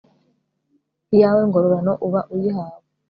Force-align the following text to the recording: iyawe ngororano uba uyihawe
iyawe 1.13 1.41
ngororano 1.49 1.93
uba 2.07 2.21
uyihawe 2.33 2.77